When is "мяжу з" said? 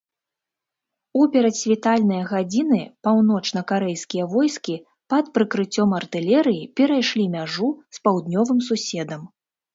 7.37-8.05